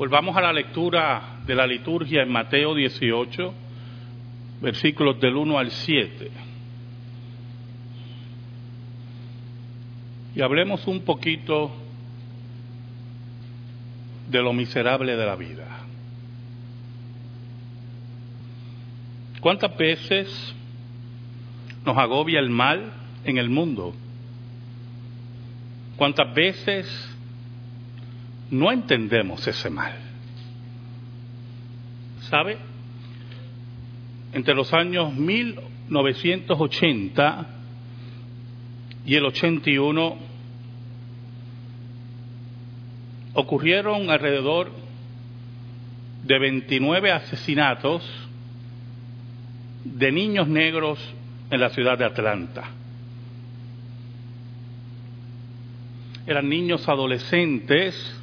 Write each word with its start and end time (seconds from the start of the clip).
Volvamos 0.00 0.34
a 0.34 0.40
la 0.40 0.54
lectura 0.54 1.40
de 1.46 1.54
la 1.54 1.66
liturgia 1.66 2.22
en 2.22 2.32
Mateo 2.32 2.74
18, 2.74 3.52
versículos 4.62 5.20
del 5.20 5.36
1 5.36 5.58
al 5.58 5.70
7. 5.70 6.30
Y 10.36 10.40
hablemos 10.40 10.86
un 10.86 11.02
poquito 11.02 11.70
de 14.30 14.40
lo 14.40 14.54
miserable 14.54 15.16
de 15.16 15.26
la 15.26 15.36
vida. 15.36 15.66
¿Cuántas 19.42 19.76
veces 19.76 20.54
nos 21.84 21.98
agobia 21.98 22.40
el 22.40 22.48
mal 22.48 22.90
en 23.26 23.36
el 23.36 23.50
mundo? 23.50 23.92
¿Cuántas 25.98 26.32
veces 26.32 27.18
no 28.50 28.72
entendemos 28.72 29.46
ese 29.46 29.70
mal. 29.70 29.92
¿Sabe? 32.22 32.58
Entre 34.32 34.54
los 34.54 34.72
años 34.72 35.14
1980 35.14 37.46
y 39.06 39.14
el 39.14 39.24
81 39.24 40.16
ocurrieron 43.34 44.10
alrededor 44.10 44.72
de 46.24 46.38
29 46.38 47.12
asesinatos 47.12 48.02
de 49.84 50.12
niños 50.12 50.48
negros 50.48 50.98
en 51.50 51.60
la 51.60 51.70
ciudad 51.70 51.96
de 51.98 52.04
Atlanta. 52.04 52.64
Eran 56.26 56.48
niños 56.48 56.88
adolescentes 56.88 58.19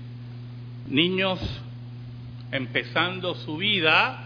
niños 0.88 1.40
empezando 2.52 3.36
su 3.36 3.58
vida 3.58 4.24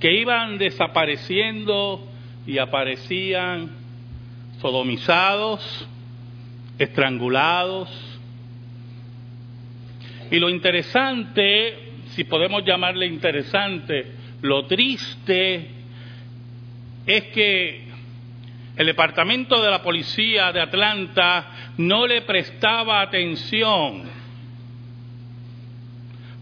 que 0.00 0.12
iban 0.12 0.58
desapareciendo 0.58 2.06
y 2.46 2.58
aparecían 2.58 3.70
sodomizados, 4.60 5.88
estrangulados. 6.78 7.88
Y 10.30 10.38
lo 10.38 10.48
interesante, 10.48 11.92
si 12.08 12.24
podemos 12.24 12.64
llamarle 12.64 13.06
interesante, 13.06 14.12
lo 14.42 14.66
triste 14.66 15.70
es 17.06 17.24
que 17.24 17.84
el 18.76 18.86
departamento 18.86 19.62
de 19.62 19.70
la 19.70 19.82
policía 19.82 20.52
de 20.52 20.60
Atlanta 20.60 21.72
no 21.78 22.06
le 22.06 22.22
prestaba 22.22 23.00
atención 23.00 24.02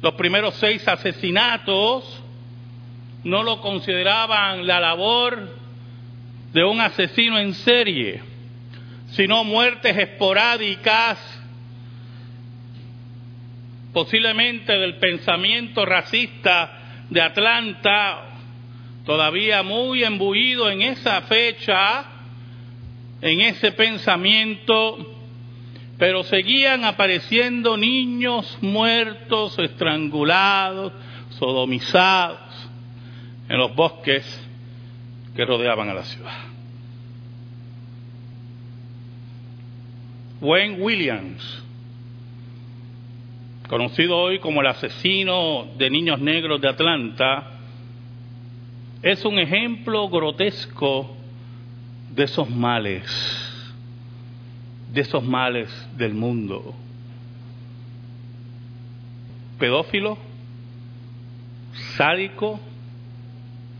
los 0.02 0.14
primeros 0.14 0.54
seis 0.56 0.86
asesinatos 0.88 2.20
no 3.22 3.44
lo 3.44 3.60
consideraban 3.60 4.66
la 4.66 4.80
labor 4.80 5.56
de 6.52 6.64
un 6.64 6.80
asesino 6.80 7.38
en 7.38 7.54
serie, 7.54 8.20
sino 9.12 9.44
muertes 9.44 9.96
esporádicas, 9.96 11.18
posiblemente 13.92 14.72
del 14.72 14.96
pensamiento 14.96 15.86
racista 15.86 16.80
de 17.08 17.20
Atlanta, 17.20 18.24
todavía 19.06 19.62
muy 19.62 20.02
embuido 20.02 20.68
en 20.68 20.82
esa 20.82 21.22
fecha, 21.22 22.06
en 23.20 23.40
ese 23.40 23.70
pensamiento 23.70 25.11
pero 26.02 26.24
seguían 26.24 26.84
apareciendo 26.84 27.76
niños 27.76 28.58
muertos, 28.60 29.56
estrangulados, 29.60 30.92
sodomizados 31.38 32.40
en 33.48 33.56
los 33.56 33.72
bosques 33.76 34.24
que 35.36 35.44
rodeaban 35.44 35.90
a 35.90 35.94
la 35.94 36.02
ciudad. 36.02 36.38
Wayne 40.40 40.82
Williams, 40.82 41.62
conocido 43.68 44.18
hoy 44.18 44.40
como 44.40 44.60
el 44.60 44.66
asesino 44.66 45.68
de 45.78 45.88
niños 45.88 46.18
negros 46.18 46.60
de 46.60 46.68
Atlanta, 46.68 47.48
es 49.04 49.24
un 49.24 49.38
ejemplo 49.38 50.08
grotesco 50.08 51.14
de 52.12 52.24
esos 52.24 52.50
males 52.50 53.41
de 54.92 55.00
esos 55.00 55.24
males 55.24 55.68
del 55.96 56.14
mundo. 56.14 56.74
Pedófilo, 59.58 60.18
sádico 61.96 62.60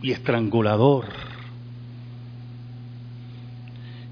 y 0.01 0.11
estrangulador. 0.11 1.07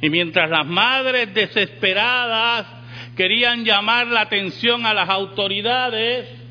Y 0.01 0.09
mientras 0.09 0.49
las 0.49 0.65
madres 0.65 1.33
desesperadas 1.33 2.67
querían 3.15 3.63
llamar 3.63 4.07
la 4.07 4.21
atención 4.21 4.85
a 4.85 4.93
las 4.93 5.09
autoridades, 5.09 6.41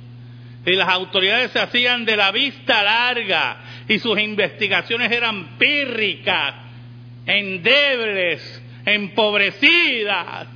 y 0.66 0.76
las 0.76 0.88
autoridades 0.88 1.52
se 1.52 1.58
hacían 1.58 2.04
de 2.04 2.16
la 2.16 2.30
vista 2.32 2.82
larga 2.82 3.56
y 3.88 3.98
sus 3.98 4.18
investigaciones 4.20 5.10
eran 5.10 5.56
pírricas, 5.58 6.54
endebles, 7.26 8.59
empobrecida. 8.84 10.46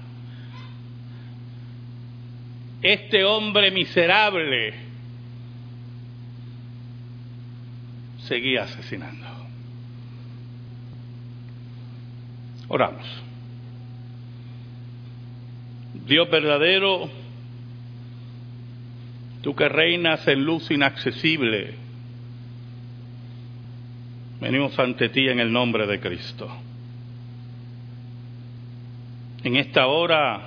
Este 2.83 3.25
hombre 3.25 3.71
miserable 3.71 4.75
seguía 8.19 8.65
asesinando. 8.65 9.27
Oramos. 12.69 13.07
Dios 16.07 16.31
verdadero, 16.31 17.09
tú 19.43 19.55
que 19.55 19.69
reinas 19.69 20.27
en 20.29 20.45
luz 20.45 20.71
inaccesible, 20.71 21.75
venimos 24.41 24.79
ante 24.79 25.09
ti 25.09 25.29
en 25.29 25.41
el 25.41 25.51
nombre 25.51 25.87
de 25.87 26.01
Cristo 26.01 26.51
en 29.45 29.57
esta 29.57 29.87
hora, 29.87 30.41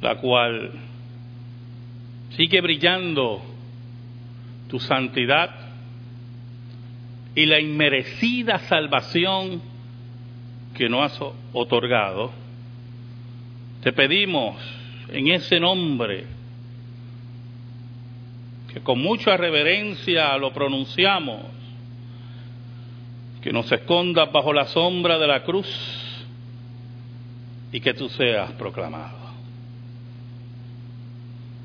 la 0.00 0.16
cual 0.16 0.72
sigue 2.30 2.62
brillando 2.62 3.42
tu 4.68 4.80
santidad 4.80 5.50
y 7.34 7.44
la 7.44 7.60
inmerecida 7.60 8.58
salvación 8.60 9.60
que 10.74 10.88
nos 10.88 11.12
has 11.12 11.20
otorgado, 11.52 12.32
te 13.82 13.92
pedimos 13.92 14.56
en 15.10 15.28
ese 15.28 15.60
nombre 15.60 16.24
que 18.72 18.80
con 18.80 18.98
mucha 18.98 19.36
reverencia 19.36 20.34
lo 20.38 20.54
pronunciamos, 20.54 21.42
que 23.42 23.52
nos 23.52 23.70
escondas 23.70 24.32
bajo 24.32 24.54
la 24.54 24.64
sombra 24.64 25.18
de 25.18 25.26
la 25.26 25.42
cruz 25.42 26.01
y 27.72 27.80
que 27.80 27.94
tú 27.94 28.08
seas 28.10 28.52
proclamado. 28.52 29.16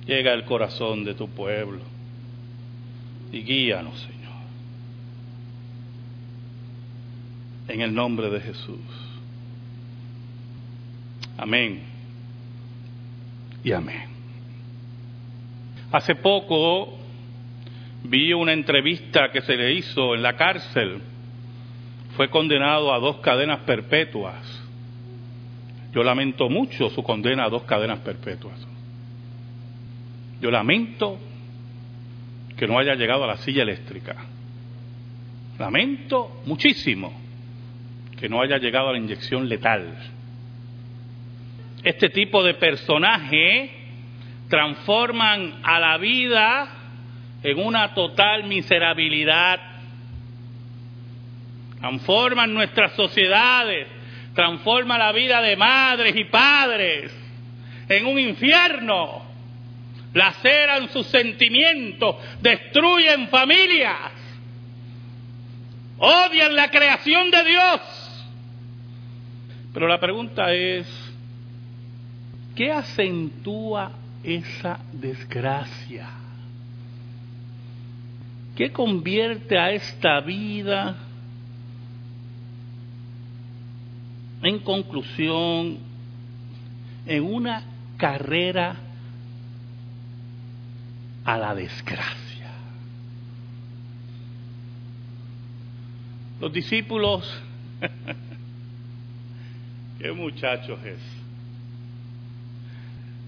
Llega 0.06 0.32
al 0.32 0.46
corazón 0.46 1.04
de 1.04 1.14
tu 1.14 1.28
pueblo 1.28 1.82
y 3.32 3.44
guíanos, 3.44 4.00
Señor. 4.00 4.18
En 7.68 7.82
el 7.82 7.94
nombre 7.94 8.30
de 8.30 8.40
Jesús. 8.40 8.80
Amén. 11.38 11.84
Y 13.66 13.74
amén. 13.74 14.06
Hace 15.92 16.16
poco 16.16 16.98
vi 18.06 18.32
una 18.32 18.54
entrevista 18.54 19.30
que 19.34 19.42
se 19.42 19.58
le 19.58 19.74
hizo 19.74 20.16
en 20.16 20.24
la 20.24 20.38
cárcel. 20.38 21.02
Fue 22.16 22.30
condenado 22.30 22.94
a 22.94 23.00
dos 23.00 23.18
cadenas 23.18 23.60
perpetuas 23.60 24.67
yo 25.94 26.04
lamento 26.04 26.50
mucho 26.50 26.90
su 26.90 27.04
condena 27.04 27.46
a 27.46 27.50
dos 27.50 27.64
cadenas 27.64 28.00
perpetuas. 28.00 28.68
Yo 30.42 30.52
lamento 30.52 31.18
que 32.56 32.68
no 32.68 32.78
haya 32.78 32.96
llegado 32.96 33.24
a 33.24 33.28
la 33.28 33.38
silla 33.38 33.64
eléctrica. 33.64 34.16
Lamento 35.58 36.42
muchísimo 36.46 37.14
que 38.20 38.30
no 38.30 38.42
haya 38.42 38.58
llegado 38.58 38.90
a 38.90 38.92
la 38.94 38.98
inyección 38.98 39.48
letal. 39.48 39.96
Este 41.84 42.10
tipo 42.10 42.44
de 42.44 42.56
personaje 42.56 43.72
transforman 44.50 45.62
a 45.64 45.80
la 45.80 45.98
vida 45.98 46.68
en 47.44 47.60
una 47.60 47.94
total 47.94 48.46
miserabilidad. 48.46 49.60
Transforman 51.80 52.54
nuestras 52.54 52.94
sociedades 52.96 53.97
transforma 54.38 55.00
la 55.00 55.12
vida 55.14 55.42
de 55.42 55.58
madres 55.58 56.16
y 56.16 56.26
padres 56.26 57.12
en 57.90 58.06
un 58.06 58.20
infierno. 58.20 59.26
laceran 60.14 60.90
sus 60.90 61.08
sentimientos, 61.08 62.16
destruyen 62.42 63.28
familias, 63.30 64.12
odian 65.98 66.56
la 66.56 66.70
creación 66.70 67.30
de 67.30 67.44
Dios. 67.44 67.82
Pero 69.74 69.88
la 69.88 70.00
pregunta 70.00 70.54
es, 70.54 70.88
¿qué 72.56 72.72
acentúa 72.72 73.92
esa 74.24 74.80
desgracia? 74.92 76.10
¿Qué 78.56 78.72
convierte 78.72 79.58
a 79.58 79.72
esta 79.72 80.20
vida 80.22 81.07
en 84.42 84.60
conclusión 84.60 85.78
en 87.06 87.24
una 87.24 87.64
carrera 87.98 88.76
a 91.26 91.38
la 91.38 91.56
desgracia. 91.56 92.52
Los 96.40 96.54
discípulos, 96.54 97.42
qué 100.00 100.12
muchachos 100.12 100.80
es. 100.86 101.00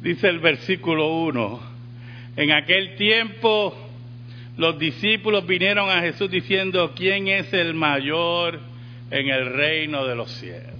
Dice 0.01 0.29
el 0.29 0.39
versículo 0.39 1.07
1, 1.23 1.59
en 2.38 2.51
aquel 2.51 2.95
tiempo 2.95 3.75
los 4.56 4.77
discípulos 4.77 5.45
vinieron 5.47 5.89
a 5.89 6.01
Jesús 6.01 6.29
diciendo, 6.29 6.94
¿quién 6.95 7.27
es 7.27 7.51
el 7.53 7.73
mayor 7.73 8.59
en 9.09 9.29
el 9.29 9.53
reino 9.53 10.06
de 10.06 10.15
los 10.15 10.31
cielos? 10.31 10.75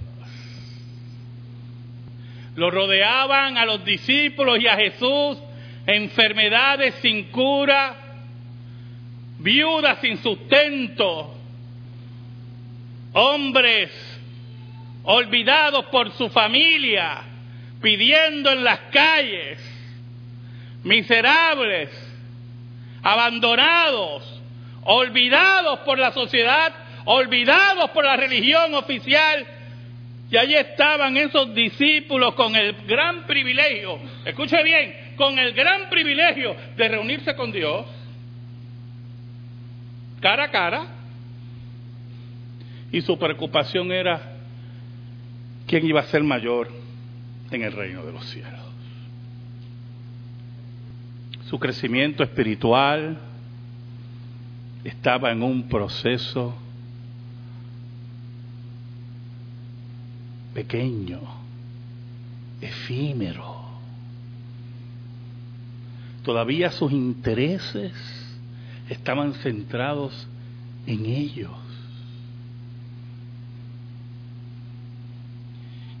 Lo 2.56 2.70
rodeaban 2.70 3.56
a 3.56 3.64
los 3.64 3.84
discípulos 3.84 4.58
y 4.60 4.66
a 4.66 4.76
Jesús 4.76 5.38
enfermedades 5.86 6.94
sin 6.96 7.30
cura, 7.30 7.96
viudas 9.38 9.98
sin 10.00 10.18
sustento, 10.18 11.34
hombres 13.12 13.90
olvidados 15.04 15.86
por 15.86 16.12
su 16.12 16.28
familia, 16.28 17.22
pidiendo 17.80 18.52
en 18.52 18.62
las 18.62 18.78
calles, 18.92 19.58
miserables, 20.84 21.88
abandonados, 23.02 24.40
olvidados 24.82 25.80
por 25.80 25.98
la 25.98 26.12
sociedad, 26.12 26.72
olvidados 27.06 27.90
por 27.90 28.04
la 28.04 28.16
religión 28.16 28.74
oficial. 28.74 29.46
Y 30.30 30.36
allí 30.36 30.54
estaban 30.54 31.16
esos 31.16 31.52
discípulos 31.54 32.34
con 32.34 32.54
el 32.54 32.72
gran 32.86 33.26
privilegio, 33.26 33.98
escuche 34.24 34.62
bien, 34.62 35.14
con 35.16 35.38
el 35.38 35.52
gran 35.52 35.90
privilegio 35.90 36.54
de 36.76 36.88
reunirse 36.88 37.34
con 37.34 37.50
Dios 37.50 37.86
cara 40.20 40.44
a 40.44 40.50
cara 40.50 40.86
y 42.92 43.00
su 43.00 43.18
preocupación 43.18 43.90
era 43.90 44.36
quién 45.66 45.86
iba 45.86 46.00
a 46.00 46.04
ser 46.04 46.22
mayor 46.22 46.68
en 47.50 47.62
el 47.62 47.72
reino 47.72 48.04
de 48.04 48.12
los 48.12 48.24
cielos. 48.26 48.60
Su 51.48 51.58
crecimiento 51.58 52.22
espiritual 52.22 53.18
estaba 54.84 55.32
en 55.32 55.42
un 55.42 55.68
proceso 55.68 56.54
pequeño, 60.54 61.20
efímero 62.60 63.60
Todavía 66.22 66.70
sus 66.70 66.92
intereses 66.92 67.92
estaban 68.88 69.34
centrados 69.34 70.26
en 70.86 71.06
ellos. 71.06 71.50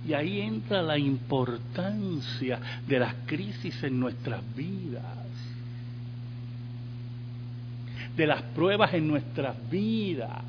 Y 0.06 0.12
ahí 0.12 0.40
entra 0.40 0.82
la 0.82 0.98
importancia 0.98 2.60
de 2.86 2.98
las 2.98 3.14
crisis 3.26 3.82
en 3.82 3.98
nuestras 3.98 4.42
vidas, 4.54 5.04
de 8.16 8.26
las 8.26 8.42
pruebas 8.42 8.92
en 8.92 9.08
nuestras 9.08 9.56
vidas, 9.70 10.42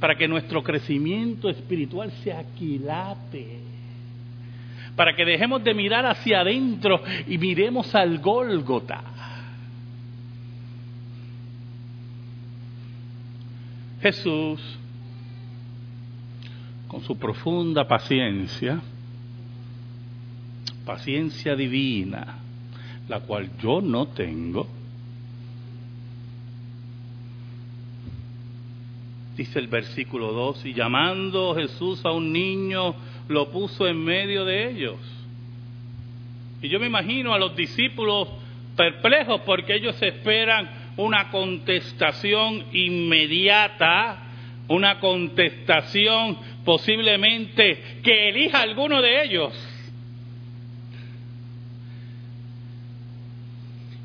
para 0.00 0.16
que 0.16 0.28
nuestro 0.28 0.62
crecimiento 0.62 1.48
espiritual 1.48 2.10
se 2.22 2.32
aquilate 2.32 3.66
para 4.96 5.14
que 5.14 5.24
dejemos 5.24 5.62
de 5.62 5.74
mirar 5.74 6.06
hacia 6.06 6.40
adentro 6.40 7.02
y 7.28 7.36
miremos 7.36 7.94
al 7.94 8.18
Gólgota. 8.18 9.02
Jesús, 14.00 14.60
con 16.88 17.02
su 17.02 17.18
profunda 17.18 17.86
paciencia, 17.86 18.80
paciencia 20.86 21.54
divina, 21.54 22.38
la 23.08 23.20
cual 23.20 23.50
yo 23.60 23.80
no 23.80 24.08
tengo, 24.08 24.66
dice 29.36 29.58
el 29.58 29.68
versículo 29.68 30.32
2, 30.32 30.64
y 30.66 30.74
llamando 30.74 31.54
Jesús 31.54 32.04
a 32.04 32.12
un 32.12 32.32
niño, 32.32 32.94
lo 33.28 33.50
puso 33.50 33.86
en 33.86 34.02
medio 34.02 34.44
de 34.44 34.70
ellos. 34.70 34.96
Y 36.62 36.68
yo 36.68 36.80
me 36.80 36.86
imagino 36.86 37.34
a 37.34 37.38
los 37.38 37.54
discípulos 37.54 38.28
perplejos 38.76 39.42
porque 39.42 39.74
ellos 39.74 40.00
esperan 40.00 40.70
una 40.96 41.30
contestación 41.30 42.64
inmediata, 42.72 44.22
una 44.68 44.98
contestación 45.00 46.38
posiblemente 46.64 48.00
que 48.02 48.30
elija 48.30 48.62
alguno 48.62 49.02
de 49.02 49.22
ellos. 49.22 49.52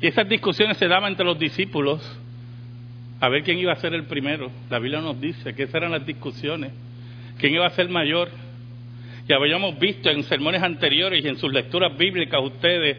Y 0.00 0.08
esas 0.08 0.28
discusiones 0.28 0.76
se 0.76 0.88
daban 0.88 1.12
entre 1.12 1.24
los 1.24 1.38
discípulos 1.38 2.02
a 3.22 3.28
ver 3.28 3.44
quién 3.44 3.56
iba 3.56 3.72
a 3.72 3.76
ser 3.76 3.94
el 3.94 4.02
primero. 4.06 4.50
La 4.68 4.80
Biblia 4.80 5.00
nos 5.00 5.20
dice 5.20 5.54
que 5.54 5.62
esas 5.62 5.76
eran 5.76 5.92
las 5.92 6.04
discusiones. 6.04 6.72
¿Quién 7.38 7.54
iba 7.54 7.64
a 7.64 7.70
ser 7.70 7.88
mayor? 7.88 8.28
Y 9.28 9.32
habíamos 9.32 9.78
visto 9.78 10.10
en 10.10 10.24
sermones 10.24 10.60
anteriores 10.60 11.24
y 11.24 11.28
en 11.28 11.36
sus 11.36 11.52
lecturas 11.52 11.96
bíblicas 11.96 12.42
ustedes 12.42 12.96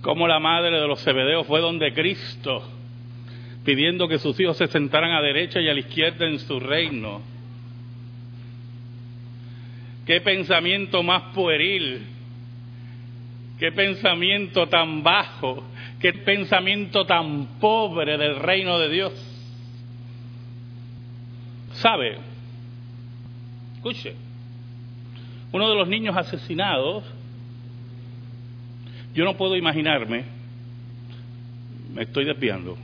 cómo 0.00 0.28
la 0.28 0.38
madre 0.38 0.80
de 0.80 0.86
los 0.86 1.02
cebedeos 1.02 1.44
fue 1.44 1.60
donde 1.60 1.92
Cristo 1.92 2.62
pidiendo 3.64 4.06
que 4.06 4.18
sus 4.18 4.38
hijos 4.38 4.56
se 4.58 4.68
sentaran 4.68 5.10
a 5.10 5.20
derecha 5.20 5.60
y 5.60 5.68
a 5.68 5.74
la 5.74 5.80
izquierda 5.80 6.24
en 6.24 6.38
su 6.38 6.60
reino. 6.60 7.20
Qué 10.06 10.20
pensamiento 10.20 11.02
más 11.02 11.34
pueril, 11.34 12.02
qué 13.58 13.72
pensamiento 13.72 14.68
tan 14.68 15.02
bajo, 15.02 15.64
qué 16.00 16.12
pensamiento 16.12 17.06
tan 17.06 17.58
pobre 17.60 18.16
del 18.18 18.36
reino 18.36 18.78
de 18.78 18.88
Dios. 18.88 19.12
¿Sabe? 21.74 22.18
Escuche, 23.76 24.14
uno 25.52 25.68
de 25.68 25.74
los 25.74 25.88
niños 25.88 26.16
asesinados, 26.16 27.04
yo 29.14 29.24
no 29.24 29.36
puedo 29.36 29.56
imaginarme, 29.56 30.24
me 31.94 32.02
estoy 32.02 32.24
desviando, 32.24 32.76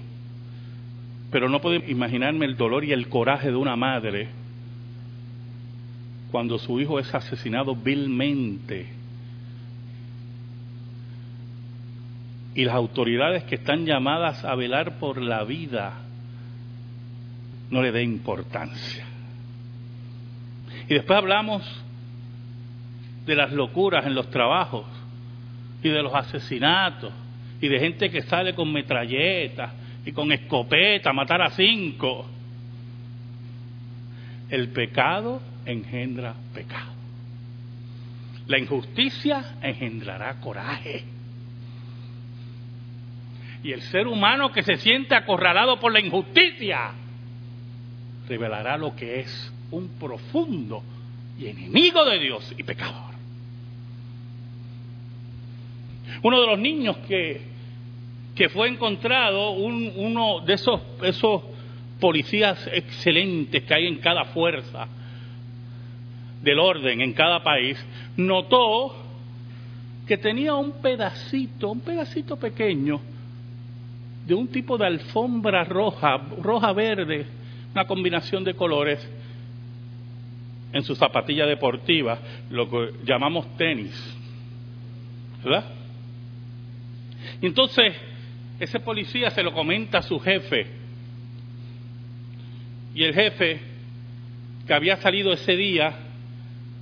pero 1.31 1.49
no 1.49 1.61
puedo 1.61 1.77
imaginarme 1.77 2.47
el 2.47 2.57
dolor 2.57 2.85
y 2.85 2.93
el 2.93 3.09
coraje 3.09 3.49
de 3.49 3.57
una 3.57 3.77
madre 3.77 4.29
cuando 6.31 6.59
su 6.59 6.81
hijo 6.81 6.99
es 6.99 7.15
asesinado 7.15 7.77
vilmente. 7.77 9.02
Y 12.55 12.65
las 12.65 12.75
autoridades 12.75 13.45
que 13.45 13.55
están 13.57 13.87
llamadas 13.87 14.45
a 14.45 14.55
velar 14.55 14.99
por 14.99 15.21
la 15.21 15.45
vida 15.45 15.95
no 17.71 17.83
le 17.83 17.93
den 17.93 18.13
importancia. 18.13 19.07
Y 20.89 20.95
después 20.95 21.19
hablamos 21.19 21.63
de 23.25 23.35
las 23.35 23.53
locuras 23.53 24.05
en 24.07 24.15
los 24.15 24.31
trabajos 24.31 24.85
y 25.83 25.89
de 25.89 26.03
los 26.03 26.15
asesinatos 26.15 27.13
y 27.61 27.69
de 27.69 27.79
gente 27.79 28.11
que 28.11 28.23
sale 28.23 28.55
con 28.55 28.73
metralletas 28.73 29.73
y 30.05 30.13
con 30.13 30.33
escopeta 30.33 31.11
a 31.11 31.13
matar 31.13 31.41
a 31.43 31.51
cinco. 31.51 32.27
El 34.51 34.69
pecado 34.69 35.41
engendra 35.65 36.35
pecado. 36.53 36.93
La 38.49 38.59
injusticia 38.59 39.57
engendrará 39.63 40.41
coraje. 40.41 41.05
Y 43.63 43.73
el 43.73 43.83
ser 43.83 44.09
humano 44.09 44.51
que 44.51 44.63
se 44.63 44.77
siente 44.77 45.15
acorralado 45.15 45.79
por 45.79 45.93
la 45.93 46.01
injusticia 46.01 46.93
revelará 48.29 48.77
lo 48.77 48.95
que 48.97 49.21
es 49.21 49.53
un 49.71 49.89
profundo 49.99 50.83
y 51.39 51.47
enemigo 51.47 52.05
de 52.05 52.19
Dios 52.19 52.55
y 52.57 52.63
pecador. 52.63 53.13
Uno 56.23 56.41
de 56.41 56.47
los 56.47 56.59
niños 56.59 56.97
que, 57.09 57.41
que 58.35 58.49
fue 58.49 58.69
encontrado, 58.69 59.53
uno 59.53 60.41
de 60.41 60.55
esos, 60.55 60.81
esos 61.03 61.43
policías 62.01 62.69
excelentes 62.73 63.63
que 63.63 63.75
hay 63.75 63.87
en 63.87 63.99
cada 63.99 64.25
fuerza 64.27 64.89
del 66.43 66.59
orden, 66.59 67.01
en 67.01 67.13
cada 67.13 67.43
país, 67.43 67.79
notó 68.17 68.97
que 70.07 70.19
tenía 70.19 70.55
un 70.55 70.73
pedacito, 70.83 71.71
un 71.71 71.81
pedacito 71.81 72.37
pequeño 72.37 73.01
de 74.27 74.35
un 74.35 74.49
tipo 74.49 74.79
de 74.79 74.87
alfombra 74.87 75.65
roja, 75.65 76.17
roja 76.41 76.73
verde, 76.73 77.27
una 77.73 77.87
combinación 77.87 78.45
de 78.45 78.55
colores 78.55 79.07
en 80.73 80.83
su 80.85 80.95
zapatilla 80.95 81.47
deportiva, 81.47 82.19
lo 82.51 82.69
que 82.69 82.93
llamamos 83.05 83.57
tenis. 83.57 83.93
¿Verdad? 85.45 85.65
Y 87.41 87.47
entonces 87.47 87.95
ese 88.61 88.81
policía 88.81 89.31
se 89.31 89.43
lo 89.43 89.53
comenta 89.53 89.99
a 89.99 90.03
su 90.03 90.19
jefe. 90.21 90.67
Y 92.95 93.03
el 93.03 93.15
jefe, 93.15 93.61
que 94.67 94.75
había 94.75 94.97
salido 94.99 95.33
ese 95.33 95.57
día 95.57 95.95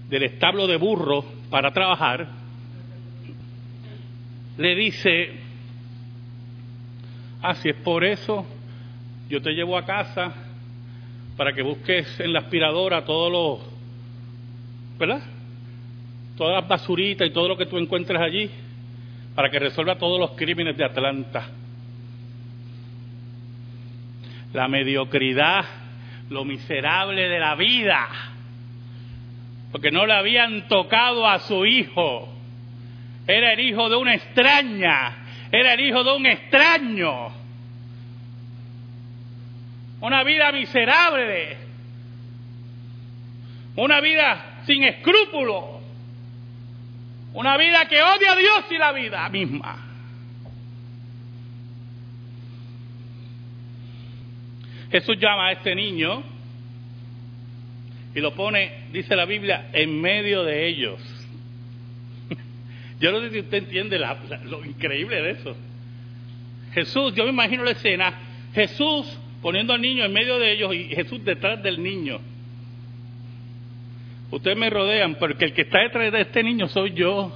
del 0.09 0.25
establo 0.25 0.67
de 0.67 0.77
burro 0.77 1.25
para 1.49 1.73
trabajar, 1.73 2.29
le 4.59 4.75
dice, 4.75 5.40
ah, 7.43 7.55
si 7.55 7.69
es 7.69 7.77
por 7.77 8.05
eso, 8.05 8.47
yo 9.29 9.41
te 9.41 9.53
llevo 9.53 9.77
a 9.77 9.85
casa 9.85 10.33
para 11.37 11.53
que 11.53 11.63
busques 11.63 12.21
en 12.21 12.33
la 12.33 12.41
aspiradora 12.41 13.05
todos 13.05 13.33
los, 13.33 13.69
¿verdad? 14.99 15.23
Todas 16.37 16.61
las 16.61 16.69
basuritas 16.69 17.27
y 17.29 17.33
todo 17.33 17.49
lo 17.49 17.57
que 17.57 17.67
tú 17.67 17.79
encuentres 17.79 18.21
allí, 18.21 18.51
para 19.35 19.51
que 19.51 19.59
resuelva 19.59 19.97
todos 19.97 20.19
los 20.19 20.33
crímenes 20.33 20.77
de 20.77 20.85
Atlanta. 20.85 21.49
La 24.53 24.69
mediocridad, 24.69 25.65
lo 26.29 26.45
miserable 26.45 27.29
de 27.29 27.39
la 27.39 27.55
vida, 27.55 28.09
porque 29.71 29.91
no 29.91 30.05
le 30.07 30.15
habían 30.15 30.69
tocado 30.69 31.27
a 31.27 31.39
su 31.41 31.65
hijo 31.65 32.41
era 33.27 33.53
el 33.53 33.61
hijo 33.61 33.89
de 33.89 33.97
una 33.97 34.15
extraña, 34.15 35.13
era 35.53 35.75
el 35.75 35.81
hijo 35.81 36.05
de 36.05 36.13
un 36.13 36.27
extraño. 36.27 37.33
Una 40.01 40.23
vida 40.25 40.51
miserable, 40.53 41.57
una 43.77 44.01
vida 44.01 44.63
sin 44.67 44.85
escrúpulos, 44.85 45.65
una 47.35 47.57
vida 47.57 47.87
que 47.87 48.03
odia 48.03 48.33
a 48.33 48.37
Dios 48.37 48.65
y 48.71 48.79
la 48.79 48.93
vida 48.93 49.29
misma. 49.29 49.87
Jesús 54.91 55.17
llama 55.19 55.49
a 55.49 55.53
este 55.53 55.75
niño 55.75 56.23
y 58.15 58.21
lo 58.21 58.35
pone, 58.35 58.89
dice 58.93 59.15
la 59.15 59.25
Biblia, 59.25 59.69
en 59.73 60.01
medio 60.01 60.43
de 60.43 60.67
ellos. 60.67 61.01
Yo 63.01 63.11
no 63.13 63.21
sé 63.21 63.31
si 63.31 63.41
usted 63.41 63.59
entiende 63.59 63.99
lo 63.99 64.65
increíble 64.65 65.23
de 65.23 65.31
eso. 65.31 65.57
Jesús, 66.73 67.15
yo 67.15 67.25
me 67.25 67.31
imagino 67.31 67.65
la 67.65 67.73
escena, 67.73 68.13
Jesús 68.55 69.19
poniendo 69.43 69.73
al 69.73 69.81
niño 69.81 70.05
en 70.05 70.13
medio 70.13 70.39
de 70.39 70.53
ellos 70.53 70.75
y 70.75 70.85
Jesús 70.95 71.25
detrás 71.25 71.63
del 71.63 71.83
niño. 71.83 72.21
Ustedes 74.31 74.57
me 74.57 74.71
rodean, 74.71 75.17
porque 75.17 75.47
el 75.47 75.53
que 75.53 75.63
está 75.63 75.81
detrás 75.81 76.13
de 76.13 76.21
este 76.21 76.43
niño 76.43 76.69
soy 76.69 76.93
yo. 76.93 77.33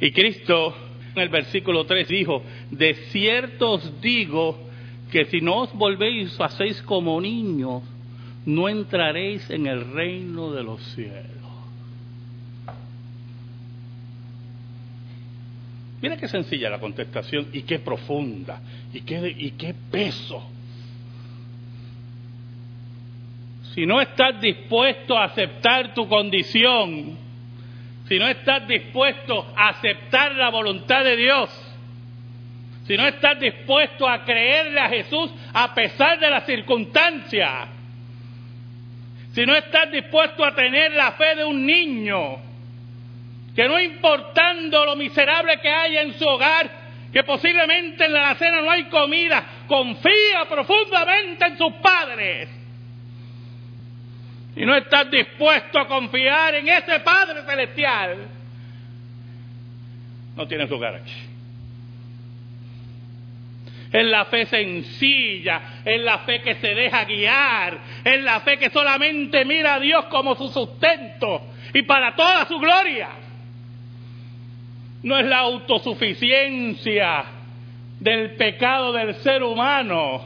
Y 0.00 0.12
Cristo 0.12 0.76
en 1.14 1.22
el 1.22 1.28
versículo 1.30 1.84
3 1.84 2.06
dijo, 2.06 2.44
de 2.70 2.94
cierto 3.10 3.72
os 3.72 4.00
digo 4.00 4.68
que 5.10 5.24
si 5.24 5.40
no 5.40 5.62
os 5.62 5.72
volvéis 5.74 6.38
hacéis 6.40 6.80
como 6.82 7.20
niños, 7.20 7.82
no 8.46 8.68
entraréis 8.68 9.48
en 9.50 9.66
el 9.66 9.92
reino 9.92 10.52
de 10.52 10.62
los 10.62 10.80
cielos. 10.94 11.47
Mira 16.00 16.16
qué 16.16 16.28
sencilla 16.28 16.70
la 16.70 16.78
contestación 16.78 17.48
y 17.52 17.62
qué 17.62 17.80
profunda 17.80 18.60
y 18.92 19.00
qué, 19.00 19.34
y 19.36 19.50
qué 19.52 19.74
peso. 19.90 20.48
Si 23.74 23.84
no 23.84 24.00
estás 24.00 24.40
dispuesto 24.40 25.16
a 25.16 25.24
aceptar 25.24 25.94
tu 25.94 26.08
condición, 26.08 27.16
si 28.08 28.18
no 28.18 28.28
estás 28.28 28.66
dispuesto 28.66 29.52
a 29.56 29.68
aceptar 29.70 30.32
la 30.32 30.50
voluntad 30.50 31.04
de 31.04 31.16
Dios, 31.16 31.50
si 32.86 32.96
no 32.96 33.06
estás 33.06 33.38
dispuesto 33.38 34.08
a 34.08 34.24
creerle 34.24 34.80
a 34.80 34.88
Jesús 34.88 35.30
a 35.52 35.74
pesar 35.74 36.18
de 36.18 36.30
las 36.30 36.46
circunstancias, 36.46 37.68
si 39.32 39.44
no 39.44 39.54
estás 39.54 39.90
dispuesto 39.90 40.44
a 40.44 40.54
tener 40.54 40.92
la 40.92 41.12
fe 41.12 41.36
de 41.36 41.44
un 41.44 41.66
niño, 41.66 42.47
que 43.58 43.66
no 43.66 43.80
importando 43.80 44.86
lo 44.86 44.94
miserable 44.94 45.58
que 45.58 45.68
haya 45.68 46.02
en 46.02 46.14
su 46.14 46.24
hogar, 46.24 46.70
que 47.12 47.24
posiblemente 47.24 48.04
en 48.04 48.12
la 48.12 48.36
cena 48.36 48.60
no 48.60 48.70
hay 48.70 48.84
comida, 48.84 49.64
confía 49.66 50.44
profundamente 50.48 51.44
en 51.44 51.58
sus 51.58 51.72
padres. 51.82 52.48
Y 54.54 54.64
no 54.64 54.76
estás 54.76 55.10
dispuesto 55.10 55.80
a 55.80 55.88
confiar 55.88 56.54
en 56.54 56.68
ese 56.68 57.00
Padre 57.00 57.42
Celestial, 57.42 58.28
no 60.36 60.46
tienes 60.46 60.70
lugar 60.70 60.94
aquí. 60.94 61.16
En 63.92 64.08
la 64.08 64.26
fe 64.26 64.46
sencilla, 64.46 65.80
en 65.84 66.04
la 66.04 66.18
fe 66.18 66.42
que 66.42 66.54
se 66.54 66.76
deja 66.76 67.04
guiar, 67.06 67.76
en 68.04 68.24
la 68.24 68.38
fe 68.38 68.56
que 68.56 68.70
solamente 68.70 69.44
mira 69.44 69.74
a 69.74 69.80
Dios 69.80 70.04
como 70.04 70.36
su 70.36 70.48
sustento 70.48 71.42
y 71.74 71.82
para 71.82 72.14
toda 72.14 72.46
su 72.46 72.56
gloria 72.60 73.17
no 75.02 75.18
es 75.18 75.26
la 75.26 75.38
autosuficiencia 75.40 77.24
del 78.00 78.36
pecado 78.36 78.92
del 78.92 79.14
ser 79.16 79.42
humano, 79.42 80.22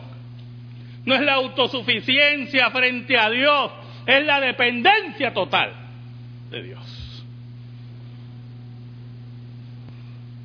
no 1.05 1.14
es 1.14 1.21
la 1.21 1.35
autosuficiencia 1.35 2.71
frente 2.71 3.19
a 3.19 3.31
Dios, 3.31 3.73
es 4.07 4.25
la 4.25 4.41
dependencia 4.41 5.33
total 5.33 5.73
de 6.50 6.62
Dios. 6.62 7.25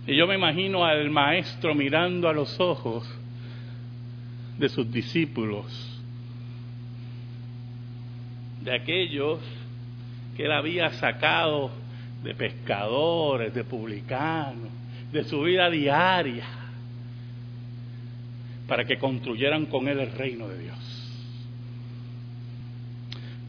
Y 0.08 0.16
yo 0.16 0.26
me 0.26 0.36
imagino 0.36 0.86
al 0.86 1.10
maestro 1.10 1.76
mirando 1.76 2.30
a 2.30 2.34
los 2.34 2.60
ojos 2.60 3.08
de 4.58 4.70
sus 4.70 4.90
discípulos, 4.92 5.66
de 8.62 8.74
aquellos 8.74 9.40
que 10.36 10.46
él 10.46 10.52
había 10.52 10.92
sacado 10.92 11.72
de 12.24 12.34
pescadores, 12.34 13.54
de 13.54 13.64
publicanos, 13.64 14.70
de 15.12 15.24
su 15.24 15.42
vida 15.42 15.70
diaria, 15.70 16.46
para 18.68 18.86
que 18.86 18.98
construyeran 18.98 19.66
con 19.68 19.88
él 19.88 20.00
el 20.00 20.12
reino 20.12 20.48
de 20.48 20.60
Dios. 20.60 20.78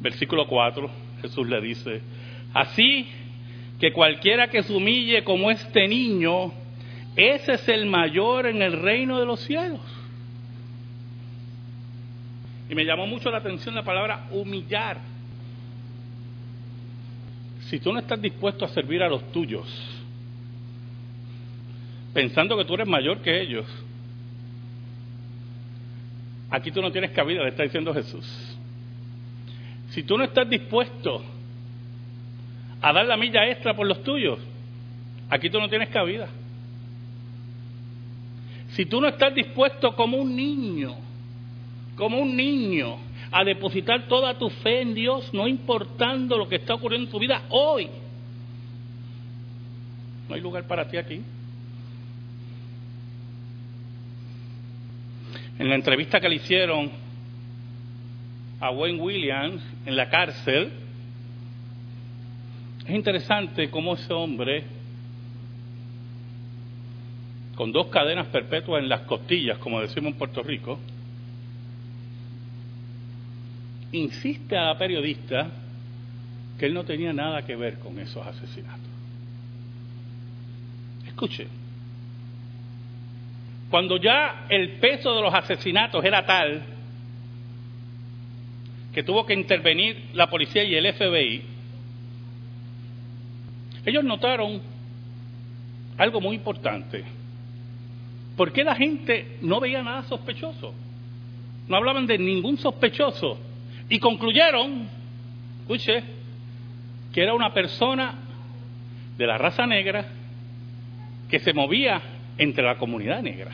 Versículo 0.01 0.47
4, 0.47 0.91
Jesús 1.23 1.49
le 1.49 1.61
dice, 1.61 2.03
así 2.55 3.09
que 3.81 3.93
cualquiera 3.93 4.49
que 4.49 4.63
se 4.63 4.73
humille 4.73 5.25
como 5.25 5.51
este 5.51 5.89
niño, 5.89 6.53
ese 7.17 7.55
es 7.55 7.69
el 7.69 7.87
mayor 7.87 8.47
en 8.47 8.63
el 8.63 8.81
reino 8.81 9.19
de 9.19 9.27
los 9.27 9.41
cielos. 9.41 9.81
Y 12.71 12.75
me 12.75 12.85
llamó 12.85 13.07
mucho 13.07 13.31
la 13.31 13.39
atención 13.39 13.75
la 13.75 13.83
palabra 13.83 14.29
humillar 14.31 14.99
si 17.69 17.81
tú 17.81 17.93
no 17.93 17.99
estás 17.99 18.21
dispuesto 18.21 18.65
a 18.65 18.69
servir 18.69 19.03
a 19.03 19.09
los 19.09 19.31
tuyos, 19.31 19.67
pensando 22.15 22.57
que 22.57 22.65
tú 22.65 22.75
eres 22.75 22.89
mayor 22.89 23.19
que 23.19 23.43
ellos, 23.43 23.67
aquí 26.51 26.71
tú 26.71 26.81
no 26.81 26.91
tienes 26.91 27.11
cabida, 27.11 27.43
le 27.43 27.51
está 27.51 27.65
diciendo 27.65 27.93
Jesús. 27.93 28.27
Si 29.91 30.03
tú 30.03 30.17
no 30.17 30.25
estás 30.25 30.49
dispuesto 30.49 31.23
a 32.81 32.93
dar 32.93 33.05
la 33.05 33.19
milla 33.19 33.47
extra 33.51 33.75
por 33.75 33.87
los 33.87 34.03
tuyos, 34.03 34.39
aquí 35.29 35.51
tú 35.51 35.61
no 35.61 35.69
tienes 35.69 35.91
cabida. 35.91 36.29
Si 38.71 38.87
tú 38.87 39.01
no 39.01 39.09
estás 39.09 39.35
dispuesto 39.35 39.95
como 39.95 40.17
un 40.17 40.35
niño, 40.35 40.95
como 41.97 42.19
un 42.19 42.35
niño, 42.35 42.97
a 43.31 43.45
depositar 43.45 44.09
toda 44.09 44.39
tu 44.39 44.49
fe 44.51 44.83
en 44.83 44.95
Dios, 44.95 45.33
no 45.33 45.47
importando 45.47 46.37
lo 46.37 46.49
que 46.49 46.57
está 46.57 46.75
ocurriendo 46.75 47.07
en 47.07 47.13
tu 47.13 47.19
vida 47.19 47.43
hoy. 47.51 47.89
No 50.29 50.35
hay 50.35 50.41
lugar 50.41 50.67
para 50.67 50.89
ti 50.89 50.97
aquí. 50.97 51.23
En 55.59 55.69
la 55.69 55.75
entrevista 55.75 56.21
que 56.21 56.29
le 56.29 56.37
hicieron 56.37 56.91
a 58.61 58.71
Wayne 58.71 59.01
Williams 59.01 59.63
en 59.87 59.97
la 59.97 60.09
cárcel, 60.09 60.73
Es 62.89 62.95
interesante 62.95 63.69
cómo 63.69 63.97
ese 63.97 64.15
hombre, 64.15 64.65
con 67.55 67.71
dos 67.71 67.89
cadenas 67.89 68.29
perpetuas 68.29 68.83
en 68.83 68.89
las 68.89 69.03
costillas, 69.03 69.59
como 69.59 69.83
decimos 69.83 70.13
en 70.13 70.19
Puerto 70.19 70.43
Rico, 70.43 70.79
insiste 73.93 74.57
a 74.57 74.67
la 74.67 74.79
periodista 74.79 75.51
que 76.59 76.67
él 76.67 76.75
no 76.75 76.85
tenía 76.85 77.13
nada 77.13 77.43
que 77.43 77.57
ver 77.57 77.79
con 77.79 77.99
esos 77.99 78.27
asesinatos. 78.27 78.89
Escuche, 81.07 81.47
cuando 83.71 83.97
ya 83.99 84.47
el 84.49 84.79
peso 84.79 85.15
de 85.15 85.23
los 85.23 85.33
asesinatos 85.33 86.05
era 86.05 86.25
tal 86.25 86.63
que 88.93 89.03
tuvo 89.03 89.25
que 89.27 89.35
intervenir 89.35 90.11
la 90.15 90.29
policía 90.29 90.65
y 90.65 90.75
el 90.75 90.93
FBI, 90.93 91.43
ellos 93.85 94.05
notaron 94.05 94.61
algo 95.97 96.21
muy 96.21 96.37
importante. 96.37 97.05
¿Por 98.37 98.53
qué 98.53 98.65
la 98.65 98.75
gente 98.75 99.39
no 99.43 99.61
veía 99.61 99.83
nada 99.83 100.05
sospechoso? 100.05 100.73
No 101.67 101.77
hablaban 101.77 102.07
de 102.07 102.19
ningún 102.19 102.57
sospechoso. 102.57 103.39
Y 103.89 103.99
concluyeron, 103.99 104.89
escuche, 105.61 106.03
que 107.13 107.23
era 107.23 107.35
una 107.35 107.53
persona 107.53 108.15
de 109.17 109.27
la 109.27 109.39
raza 109.39 109.67
negra 109.67 110.07
que 111.29 111.41
se 111.41 111.53
movía 111.53 112.01
entre 112.37 112.65
la 112.65 112.77
comunidad 112.77 113.23
negra. 113.23 113.53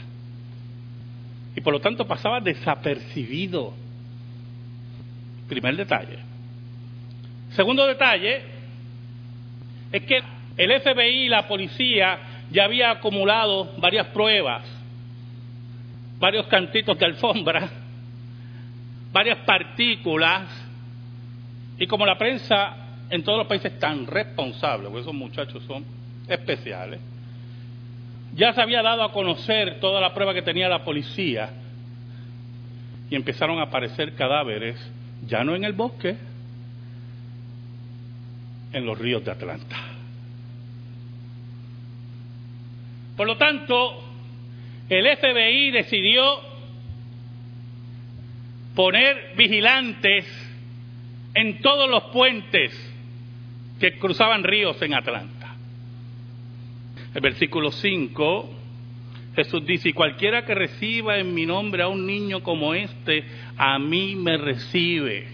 Y 1.57 1.61
por 1.61 1.73
lo 1.73 1.81
tanto 1.81 2.07
pasaba 2.07 2.41
desapercibido. 2.41 3.73
Primer 5.49 5.77
detalle. 5.77 6.19
Segundo 7.51 7.87
detalle 7.87 8.43
es 9.93 10.03
que 10.03 10.21
el 10.57 10.81
FBI 10.81 11.27
y 11.27 11.29
la 11.29 11.47
policía 11.47 12.19
ya 12.51 12.65
había 12.65 12.91
acumulado 12.91 13.73
varias 13.79 14.09
pruebas, 14.09 14.65
varios 16.19 16.47
cantitos 16.47 16.99
de 16.99 17.07
alfombra, 17.07 17.71
varias 19.15 19.39
partículas, 19.47 20.43
y 21.79 21.87
como 21.87 22.05
la 22.05 22.19
prensa 22.19 22.77
en 23.09 23.23
todos 23.23 23.39
los 23.39 23.47
países 23.47 23.79
tan 23.79 24.09
responsables, 24.09 24.89
porque 24.89 25.03
esos 25.03 25.15
muchachos 25.15 25.63
son 25.69 25.85
especiales, 26.29 26.99
ya 28.35 28.53
se 28.53 28.61
había 28.61 28.83
dado 28.83 29.05
a 29.05 29.13
conocer 29.13 29.79
toda 29.79 30.01
la 30.01 30.13
prueba 30.13 30.35
que 30.35 30.43
tenía 30.43 30.69
la 30.69 30.83
policía 30.83 31.49
y 33.09 33.15
empezaron 33.15 33.61
a 33.61 33.65
aparecer 33.65 34.15
cadáveres, 34.15 34.77
ya 35.25 35.45
no 35.45 35.55
en 35.55 35.63
el 35.63 35.75
bosque, 35.75 36.17
en 38.73 38.85
los 38.85 38.99
ríos 38.99 39.25
de 39.25 39.31
Atlanta. 39.31 39.77
Por 43.17 43.29
lo 43.29 43.37
tanto, 43.37 44.03
el 44.89 45.07
FBI 45.07 45.71
decidió 45.71 46.54
poner 48.75 49.35
vigilantes 49.37 50.27
en 51.35 51.61
todos 51.61 51.89
los 51.89 52.05
puentes 52.05 52.73
que 53.81 53.99
cruzaban 53.99 54.45
ríos 54.45 54.81
en 54.83 54.95
Atlanta. 54.95 55.57
El 57.15 57.21
versículo 57.21 57.71
5, 57.71 58.51
Jesús 59.37 59.67
dice, 59.67 59.91
y 59.91 59.93
cualquiera 59.93 60.45
que 60.45 60.55
reciba 60.55 61.19
en 61.19 61.35
mi 61.35 61.47
nombre 61.47 61.83
a 61.83 61.89
un 61.89 62.07
niño 62.07 62.43
como 62.43 62.75
este, 62.75 63.25
a 63.57 63.79
mí 63.79 64.17
me 64.17 64.37
recibe. 64.37 65.29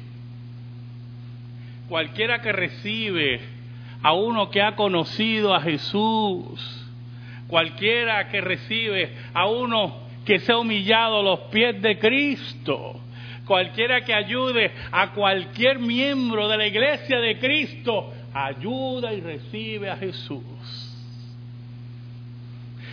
Cualquiera 1.88 2.40
que 2.40 2.52
recibe 2.52 3.40
a 4.02 4.12
uno 4.12 4.50
que 4.50 4.62
ha 4.62 4.76
conocido 4.76 5.54
a 5.54 5.60
Jesús, 5.60 6.86
cualquiera 7.46 8.28
que 8.28 8.40
recibe 8.40 9.14
a 9.34 9.46
uno 9.46 10.00
que 10.24 10.38
se 10.38 10.52
ha 10.52 10.58
humillado 10.58 11.20
a 11.20 11.22
los 11.22 11.40
pies 11.50 11.80
de 11.82 11.98
Cristo, 11.98 13.00
cualquiera 13.50 14.02
que 14.02 14.14
ayude 14.14 14.70
a 14.92 15.10
cualquier 15.10 15.80
miembro 15.80 16.46
de 16.46 16.56
la 16.56 16.68
iglesia 16.68 17.18
de 17.18 17.36
Cristo, 17.40 18.14
ayuda 18.32 19.12
y 19.12 19.20
recibe 19.20 19.90
a 19.90 19.96
Jesús. 19.96 20.44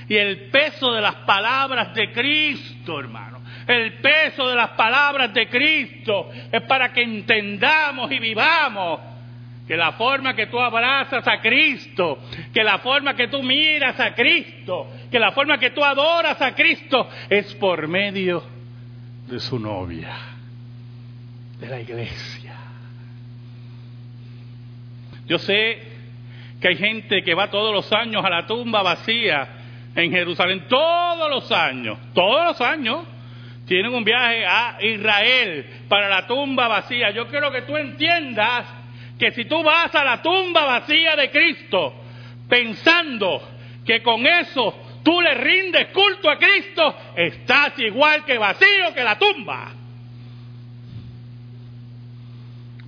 Y 0.09 0.15
el 0.15 0.49
peso 0.49 0.93
de 0.93 1.01
las 1.01 1.13
palabras 1.27 1.93
de 1.93 2.11
Cristo, 2.11 2.99
hermano, 2.99 3.39
el 3.67 3.99
peso 3.99 4.49
de 4.49 4.55
las 4.55 4.71
palabras 4.71 5.31
de 5.31 5.47
Cristo 5.47 6.31
es 6.51 6.63
para 6.63 6.91
que 6.91 7.03
entendamos 7.03 8.11
y 8.11 8.17
vivamos 8.17 8.99
que 9.67 9.77
la 9.77 9.91
forma 9.91 10.35
que 10.35 10.47
tú 10.47 10.59
abrazas 10.59 11.27
a 11.27 11.39
Cristo, 11.39 12.17
que 12.51 12.63
la 12.63 12.79
forma 12.79 13.15
que 13.15 13.27
tú 13.27 13.43
miras 13.43 13.99
a 13.99 14.15
Cristo, 14.15 14.87
que 15.11 15.19
la 15.19 15.33
forma 15.33 15.59
que 15.59 15.69
tú 15.69 15.83
adoras 15.83 16.41
a 16.41 16.55
Cristo 16.55 17.07
es 17.29 17.53
por 17.53 17.87
medio 17.87 18.41
de 19.27 19.39
su 19.39 19.59
novia, 19.59 20.36
de 21.59 21.67
la 21.67 21.79
iglesia. 21.79 22.55
Yo 25.25 25.37
sé 25.39 25.81
que 26.61 26.69
hay 26.69 26.77
gente 26.77 27.23
que 27.23 27.33
va 27.33 27.49
todos 27.49 27.73
los 27.73 27.91
años 27.91 28.23
a 28.23 28.29
la 28.29 28.47
tumba 28.47 28.81
vacía 28.81 29.47
en 29.95 30.11
Jerusalén, 30.11 30.65
todos 30.69 31.29
los 31.29 31.51
años, 31.51 31.97
todos 32.13 32.45
los 32.45 32.61
años. 32.61 33.05
Tienen 33.65 33.93
un 33.93 34.03
viaje 34.03 34.45
a 34.45 34.77
Israel 34.81 35.65
para 35.89 36.07
la 36.07 36.25
tumba 36.25 36.69
vacía. 36.69 37.11
Yo 37.11 37.27
quiero 37.27 37.51
que 37.51 37.63
tú 37.63 37.75
entiendas 37.75 38.65
que 39.19 39.31
si 39.31 39.45
tú 39.45 39.61
vas 39.61 39.93
a 39.93 40.05
la 40.05 40.21
tumba 40.21 40.65
vacía 40.65 41.15
de 41.17 41.29
Cristo 41.29 41.93
pensando 42.47 43.41
que 43.85 44.01
con 44.01 44.25
eso 44.25 45.01
tú 45.03 45.19
le 45.19 45.33
rindes 45.33 45.87
culto 45.87 46.29
a 46.29 46.37
Cristo, 46.37 46.95
estás 47.15 47.77
igual 47.79 48.23
que 48.23 48.37
vacío 48.37 48.93
que 48.93 49.03
la 49.03 49.17
tumba. 49.17 49.73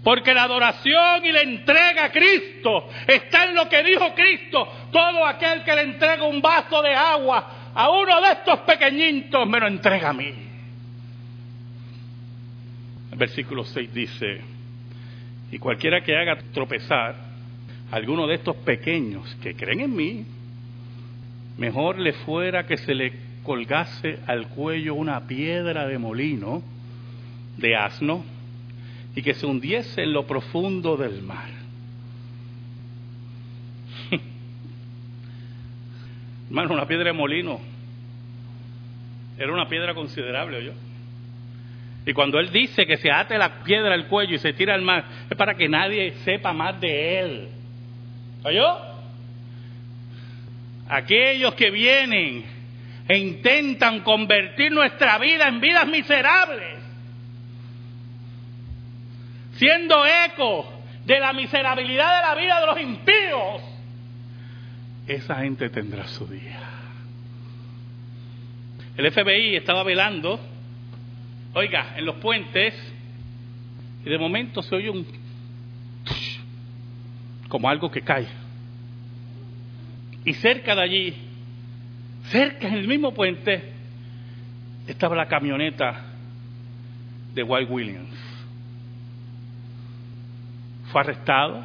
Porque 0.03 0.33
la 0.33 0.43
adoración 0.43 1.25
y 1.25 1.31
la 1.31 1.41
entrega 1.41 2.05
a 2.05 2.12
Cristo 2.12 2.89
está 3.05 3.45
en 3.45 3.55
lo 3.55 3.67
que 3.67 3.83
dijo 3.83 4.13
Cristo. 4.13 4.67
Todo 4.91 5.25
aquel 5.25 5.63
que 5.63 5.75
le 5.75 5.81
entrega 5.81 6.23
un 6.23 6.41
vaso 6.41 6.81
de 6.81 6.93
agua 6.93 7.71
a 7.73 7.89
uno 7.89 8.21
de 8.21 8.31
estos 8.31 8.59
pequeñitos 8.59 9.47
me 9.47 9.59
lo 9.59 9.67
entrega 9.67 10.09
a 10.09 10.13
mí. 10.13 10.33
El 13.12 13.17
versículo 13.17 13.65
6 13.65 13.93
dice, 13.93 14.41
y 15.51 15.59
cualquiera 15.59 16.01
que 16.01 16.15
haga 16.15 16.38
tropezar 16.53 17.15
a 17.91 17.95
alguno 17.95 18.27
de 18.27 18.35
estos 18.35 18.55
pequeños 18.57 19.35
que 19.41 19.55
creen 19.55 19.81
en 19.81 19.95
mí, 19.95 20.25
mejor 21.57 21.99
le 21.99 22.13
fuera 22.13 22.65
que 22.65 22.77
se 22.77 22.93
le 22.93 23.13
colgase 23.43 24.19
al 24.27 24.47
cuello 24.47 24.93
una 24.95 25.27
piedra 25.27 25.88
de 25.88 25.97
molino 25.97 26.62
de 27.57 27.75
asno 27.75 28.23
y 29.19 29.21
que 29.21 29.34
se 29.34 29.45
hundiese 29.45 30.01
en 30.03 30.13
lo 30.13 30.25
profundo 30.25 30.95
del 30.95 31.21
mar. 31.21 31.49
Hermano, 36.47 36.73
una 36.73 36.88
piedra 36.88 37.08
de 37.08 37.12
molino 37.12 37.60
era 39.38 39.51
una 39.51 39.67
piedra 39.67 39.93
considerable, 39.93 40.63
yo. 40.63 40.71
Y 42.05 42.13
cuando 42.13 42.39
él 42.39 42.49
dice 42.49 42.86
que 42.86 42.95
se 42.95 43.12
ate 43.12 43.38
la 43.38 43.62
piedra 43.62 43.93
al 43.93 44.08
cuello 44.08 44.36
y 44.36 44.39
se 44.39 44.53
tira 44.53 44.73
al 44.73 44.84
mar, 44.84 45.03
es 45.29 45.36
para 45.36 45.55
que 45.55 45.67
nadie 45.67 46.13
sepa 46.23 46.53
más 46.53 46.79
de 46.79 47.19
él. 47.19 47.49
¿Oyó? 48.45 48.77
Aquellos 50.88 51.55
que 51.55 51.71
vienen 51.71 52.45
e 53.05 53.17
intentan 53.17 53.99
convertir 53.99 54.71
nuestra 54.71 55.17
vida 55.17 55.49
en 55.49 55.60
vidas 55.60 55.88
miserables, 55.88 56.78
siendo 59.60 60.06
eco 60.06 60.65
de 61.06 61.19
la 61.19 61.34
miserabilidad 61.34 62.22
de 62.22 62.28
la 62.28 62.36
vida 62.36 62.60
de 62.62 62.65
los 62.65 62.80
impíos, 62.80 63.62
esa 65.06 65.36
gente 65.36 65.69
tendrá 65.69 66.08
su 66.08 66.26
día. 66.26 66.60
El 68.95 69.12
FBI 69.12 69.58
estaba 69.58 69.84
velando, 69.84 70.39
oiga, 71.54 71.93
en 71.98 72.06
los 72.06 72.15
puentes, 72.15 72.74
y 74.06 74.10
de 74.10 74.17
momento 74.17 74.62
se 74.62 74.76
oye 74.76 74.89
un 74.89 75.06
como 77.50 77.67
algo 77.67 77.91
que 77.91 78.02
cae. 78.02 78.28
Y 80.24 80.34
cerca 80.36 80.76
de 80.76 80.82
allí, 80.82 81.13
cerca 82.30 82.67
en 82.67 82.76
el 82.76 82.88
mismo 82.88 83.13
puente, 83.13 83.74
estaba 84.88 85.15
la 85.15 85.28
camioneta 85.28 86.06
de 87.34 87.43
White 87.43 87.72
Williams. 87.72 88.28
Fue 90.91 91.02
arrestado. 91.02 91.63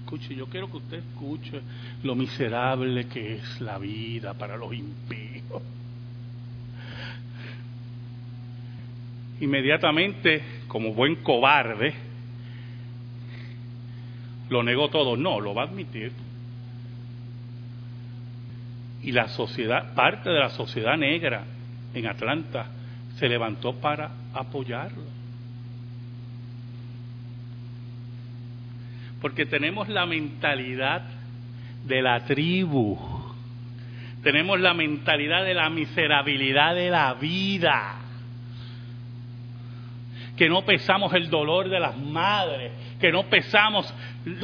Escuche, 0.00 0.34
yo 0.34 0.46
quiero 0.46 0.70
que 0.70 0.76
usted 0.76 0.98
escuche 0.98 1.60
lo 2.02 2.14
miserable 2.14 3.06
que 3.06 3.36
es 3.36 3.60
la 3.60 3.78
vida 3.78 4.34
para 4.34 4.56
los 4.56 4.72
impíos. 4.72 5.62
Inmediatamente, 9.40 10.42
como 10.68 10.92
buen 10.92 11.16
cobarde, 11.16 11.94
lo 14.50 14.62
negó 14.62 14.90
todo, 14.90 15.16
no, 15.16 15.40
lo 15.40 15.54
va 15.54 15.62
a 15.62 15.66
admitir. 15.66 16.12
Y 19.02 19.12
la 19.12 19.28
sociedad, 19.28 19.94
parte 19.94 20.28
de 20.28 20.38
la 20.38 20.50
sociedad 20.50 20.96
negra 20.96 21.44
en 21.94 22.06
Atlanta, 22.06 22.66
se 23.16 23.28
levantó 23.28 23.74
para 23.76 24.10
apoyarlo. 24.34 25.09
Porque 29.20 29.46
tenemos 29.46 29.88
la 29.88 30.06
mentalidad 30.06 31.02
de 31.84 32.02
la 32.02 32.24
tribu. 32.24 32.98
Tenemos 34.22 34.60
la 34.60 34.74
mentalidad 34.74 35.44
de 35.44 35.54
la 35.54 35.70
miserabilidad 35.70 36.74
de 36.74 36.90
la 36.90 37.14
vida. 37.14 37.96
Que 40.36 40.48
no 40.48 40.64
pesamos 40.64 41.12
el 41.14 41.28
dolor 41.28 41.68
de 41.68 41.80
las 41.80 41.96
madres, 41.98 42.72
que 42.98 43.12
no 43.12 43.24
pesamos 43.24 43.92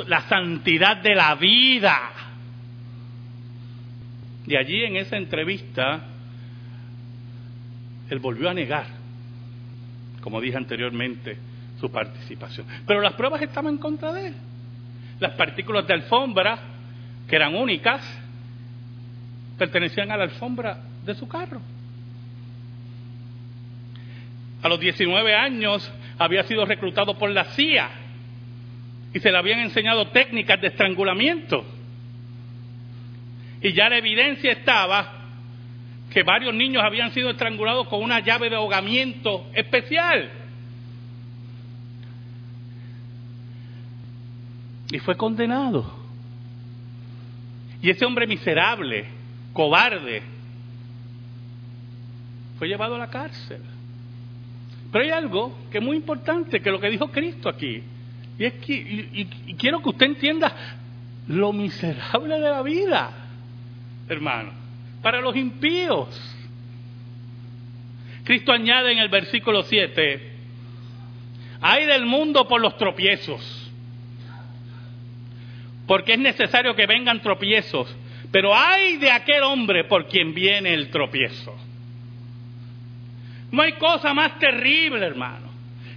la 0.06 0.22
santidad 0.22 0.98
de 0.98 1.14
la 1.14 1.34
vida. 1.34 2.10
Y 4.46 4.56
allí 4.56 4.84
en 4.84 4.96
esa 4.96 5.16
entrevista, 5.16 6.04
él 8.08 8.18
volvió 8.18 8.50
a 8.50 8.54
negar, 8.54 8.86
como 10.20 10.40
dije 10.40 10.56
anteriormente, 10.56 11.38
su 11.80 11.90
participación. 11.90 12.66
Pero 12.86 13.00
las 13.00 13.14
pruebas 13.14 13.42
estaban 13.42 13.74
en 13.74 13.78
contra 13.78 14.12
de 14.12 14.28
él. 14.28 14.34
Las 15.20 15.32
partículas 15.32 15.86
de 15.86 15.94
alfombra, 15.94 16.58
que 17.28 17.36
eran 17.36 17.54
únicas, 17.54 18.02
pertenecían 19.58 20.10
a 20.10 20.16
la 20.16 20.24
alfombra 20.24 20.78
de 21.04 21.14
su 21.14 21.26
carro. 21.26 21.60
A 24.62 24.68
los 24.68 24.80
19 24.80 25.34
años 25.34 25.90
había 26.18 26.42
sido 26.44 26.64
reclutado 26.64 27.16
por 27.18 27.30
la 27.30 27.44
CIA 27.44 27.88
y 29.14 29.20
se 29.20 29.30
le 29.30 29.38
habían 29.38 29.60
enseñado 29.60 30.08
técnicas 30.08 30.60
de 30.60 30.68
estrangulamiento. 30.68 31.64
Y 33.62 33.72
ya 33.72 33.88
la 33.88 33.98
evidencia 33.98 34.52
estaba 34.52 35.12
que 36.12 36.22
varios 36.22 36.54
niños 36.54 36.82
habían 36.84 37.10
sido 37.12 37.30
estrangulados 37.30 37.88
con 37.88 38.02
una 38.02 38.20
llave 38.20 38.50
de 38.50 38.56
ahogamiento 38.56 39.46
especial. 39.54 40.30
Y 44.90 44.98
fue 45.00 45.16
condenado. 45.16 45.92
Y 47.82 47.90
ese 47.90 48.04
hombre 48.04 48.26
miserable, 48.26 49.06
cobarde, 49.52 50.22
fue 52.58 52.68
llevado 52.68 52.94
a 52.94 52.98
la 52.98 53.10
cárcel. 53.10 53.60
Pero 54.90 55.04
hay 55.04 55.10
algo 55.10 55.56
que 55.70 55.78
es 55.78 55.84
muy 55.84 55.96
importante, 55.96 56.60
que 56.60 56.70
lo 56.70 56.80
que 56.80 56.90
dijo 56.90 57.08
Cristo 57.08 57.48
aquí, 57.48 57.82
y, 58.38 58.44
es 58.44 58.54
que, 58.54 58.72
y, 58.72 59.54
quiero 59.54 59.82
que 59.82 59.88
usted 59.88 60.06
entienda 60.06 60.54
lo 61.28 61.52
miserable 61.52 62.34
de 62.34 62.50
la 62.50 62.62
vida, 62.62 63.10
hermano, 64.08 64.52
para 65.02 65.20
los 65.20 65.34
impíos. 65.36 66.08
Cristo 68.24 68.52
añade 68.52 68.92
en 68.92 68.98
el 68.98 69.08
versículo 69.08 69.62
7, 69.62 70.32
hay 71.60 71.86
del 71.86 72.06
mundo 72.06 72.46
por 72.46 72.60
los 72.60 72.76
tropiezos, 72.76 73.65
porque 75.86 76.14
es 76.14 76.18
necesario 76.18 76.74
que 76.74 76.86
vengan 76.86 77.22
tropiezos, 77.22 77.94
pero 78.32 78.54
hay 78.54 78.96
de 78.96 79.10
aquel 79.10 79.42
hombre 79.42 79.84
por 79.84 80.08
quien 80.08 80.34
viene 80.34 80.74
el 80.74 80.90
tropiezo. 80.90 81.56
No 83.52 83.62
hay 83.62 83.74
cosa 83.74 84.12
más 84.12 84.38
terrible, 84.38 85.06
hermano, 85.06 85.50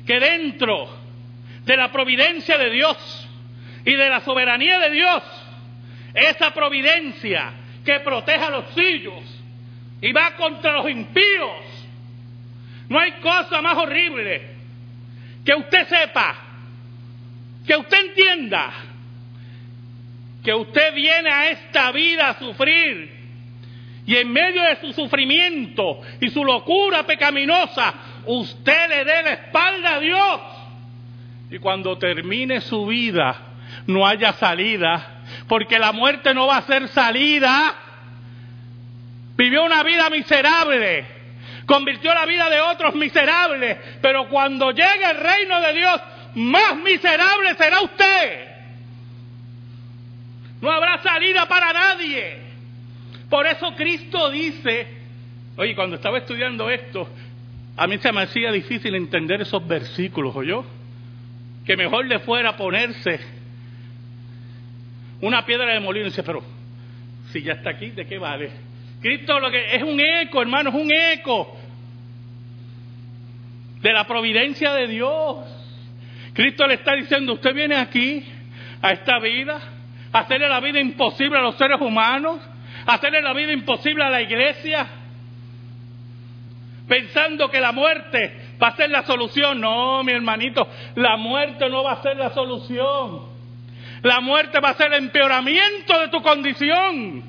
que 0.05 0.19
dentro 0.19 0.87
de 1.65 1.75
la 1.75 1.91
providencia 1.91 2.57
de 2.57 2.69
Dios 2.69 3.27
y 3.83 3.95
de 3.95 4.09
la 4.09 4.21
soberanía 4.21 4.79
de 4.79 4.91
Dios, 4.91 5.23
esa 6.13 6.51
providencia 6.51 7.53
que 7.83 7.99
protege 8.01 8.43
a 8.43 8.49
los 8.51 8.69
suyos 8.73 9.23
y 10.01 10.11
va 10.11 10.35
contra 10.35 10.73
los 10.73 10.89
impíos. 10.89 11.87
No 12.87 12.99
hay 12.99 13.13
cosa 13.13 13.61
más 13.61 13.77
horrible 13.77 14.41
que 15.45 15.53
usted 15.53 15.87
sepa, 15.87 16.35
que 17.65 17.75
usted 17.75 18.05
entienda 18.05 18.88
que 20.43 20.53
usted 20.53 20.93
viene 20.93 21.29
a 21.29 21.49
esta 21.51 21.91
vida 21.91 22.29
a 22.29 22.39
sufrir 22.39 23.19
y 24.05 24.15
en 24.15 24.31
medio 24.31 24.63
de 24.63 24.77
su 24.77 24.91
sufrimiento 24.93 26.01
y 26.19 26.29
su 26.29 26.43
locura 26.43 27.03
pecaminosa, 27.03 27.93
usted 28.25 28.89
le 28.89 29.05
dé 29.05 29.23
la 29.23 29.33
espalda 29.33 29.95
a 29.95 29.99
Dios 29.99 30.41
y 31.51 31.59
cuando 31.59 31.97
termine 31.97 32.61
su 32.61 32.87
vida 32.87 33.35
no 33.85 34.07
haya 34.07 34.33
salida, 34.33 35.21
porque 35.47 35.77
la 35.77 35.91
muerte 35.91 36.33
no 36.33 36.47
va 36.47 36.57
a 36.57 36.61
ser 36.63 36.87
salida. 36.89 37.75
Vivió 39.35 39.63
una 39.63 39.83
vida 39.83 40.09
miserable, 40.09 41.05
convirtió 41.65 42.13
la 42.13 42.25
vida 42.25 42.49
de 42.49 42.61
otros 42.61 42.95
miserables, 42.95 43.77
pero 44.01 44.27
cuando 44.29 44.71
llegue 44.71 45.09
el 45.09 45.17
reino 45.17 45.61
de 45.61 45.73
Dios, 45.73 46.01
más 46.35 46.75
miserable 46.77 47.55
será 47.55 47.81
usted. 47.81 48.48
No 50.61 50.71
habrá 50.71 51.01
salida 51.01 51.47
para 51.47 51.71
nadie. 51.73 52.37
Por 53.29 53.45
eso 53.47 53.73
Cristo 53.75 54.29
dice, 54.29 54.87
oye, 55.55 55.75
cuando 55.75 55.95
estaba 55.95 56.17
estudiando 56.17 56.69
esto, 56.69 57.07
a 57.77 57.87
mí 57.87 57.97
se 57.99 58.11
me 58.11 58.21
hacía 58.21 58.51
difícil 58.51 58.95
entender 58.95 59.41
esos 59.41 59.65
versículos, 59.67 60.35
¿oyó? 60.35 60.65
que 61.69 61.77
mejor 61.77 62.07
le 62.07 62.17
fuera 62.21 62.57
ponerse 62.57 63.19
una 65.21 65.45
piedra 65.45 65.71
de 65.71 65.79
molino. 65.79 66.07
Y 66.07 66.09
dice, 66.09 66.23
pero 66.23 66.43
si 67.31 67.43
ya 67.43 67.53
está 67.53 67.69
aquí, 67.69 67.91
¿de 67.91 68.07
qué 68.07 68.17
vale? 68.17 68.49
Cristo 68.99 69.39
lo 69.39 69.51
que 69.51 69.75
es 69.75 69.83
un 69.83 69.99
eco, 69.99 70.41
hermano, 70.41 70.71
es 70.71 70.75
un 70.75 70.91
eco 70.91 71.55
de 73.81 73.93
la 73.93 74.07
providencia 74.07 74.73
de 74.73 74.87
Dios. 74.87 75.37
Cristo 76.33 76.65
le 76.65 76.73
está 76.73 76.95
diciendo, 76.95 77.33
usted 77.33 77.53
viene 77.53 77.75
aquí 77.75 78.25
a 78.81 78.91
esta 78.93 79.19
vida, 79.19 79.61
hacerle 80.11 80.49
la 80.49 80.59
vida 80.59 80.79
imposible 80.79 81.37
a 81.37 81.41
los 81.41 81.55
seres 81.55 81.79
humanos, 81.79 82.39
hacerle 82.85 83.21
la 83.21 83.33
vida 83.33 83.53
imposible 83.53 84.03
a 84.03 84.09
la 84.09 84.21
iglesia, 84.21 84.87
pensando 86.87 87.49
que 87.49 87.59
la 87.59 87.71
muerte 87.71 88.55
va 88.61 88.69
a 88.69 88.75
ser 88.75 88.89
la 88.89 89.03
solución. 89.03 89.61
No, 89.61 90.03
mi 90.03 90.11
hermanito, 90.11 90.67
la 90.95 91.17
muerte 91.17 91.69
no 91.69 91.83
va 91.83 91.93
a 91.93 92.01
ser 92.01 92.17
la 92.17 92.31
solución. 92.31 93.29
La 94.01 94.21
muerte 94.21 94.59
va 94.59 94.69
a 94.69 94.73
ser 94.75 94.93
el 94.93 95.03
empeoramiento 95.03 95.99
de 95.99 96.07
tu 96.07 96.21
condición. 96.21 97.23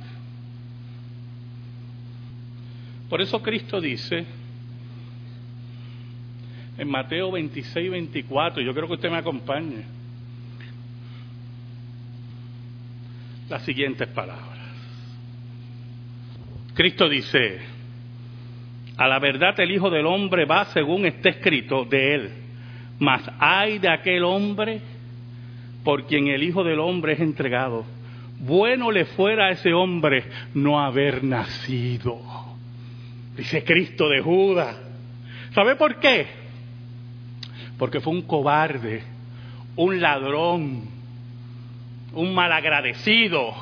Por 3.08 3.20
eso 3.20 3.42
Cristo 3.42 3.80
dice 3.80 4.24
en 6.78 6.88
Mateo 6.88 7.30
26, 7.32 7.90
24, 7.90 8.62
yo 8.62 8.72
creo 8.72 8.86
que 8.86 8.94
usted 8.94 9.10
me 9.10 9.18
acompañe, 9.18 9.84
las 13.50 13.62
siguientes 13.62 14.08
palabras. 14.08 14.58
Cristo 16.74 17.08
dice, 17.08 17.58
a 18.96 19.08
la 19.08 19.18
verdad 19.18 19.58
el 19.58 19.72
Hijo 19.72 19.90
del 19.90 20.06
Hombre 20.06 20.46
va 20.46 20.66
según 20.66 21.04
está 21.04 21.30
escrito 21.30 21.84
de 21.84 22.14
él. 22.14 22.30
Mas 23.00 23.22
hay 23.38 23.78
de 23.78 23.90
aquel 23.90 24.22
hombre 24.24 24.80
por 25.82 26.06
quien 26.06 26.28
el 26.28 26.42
Hijo 26.42 26.62
del 26.62 26.78
Hombre 26.78 27.14
es 27.14 27.20
entregado. 27.20 27.84
Bueno 28.38 28.90
le 28.90 29.04
fuera 29.04 29.46
a 29.46 29.50
ese 29.50 29.74
hombre 29.74 30.24
no 30.54 30.80
haber 30.80 31.24
nacido. 31.24 32.20
Dice 33.36 33.64
Cristo 33.64 34.08
de 34.08 34.20
Judas. 34.20 34.76
¿Sabe 35.54 35.74
por 35.74 35.98
qué? 35.98 36.26
Porque 37.78 38.00
fue 38.00 38.12
un 38.12 38.22
cobarde, 38.22 39.02
un 39.76 40.00
ladrón, 40.00 40.99
un 42.12 42.34
malagradecido. 42.34 43.54